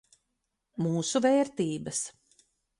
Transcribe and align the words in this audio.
Mūsu 0.85 1.23
vērtības. 1.27 2.03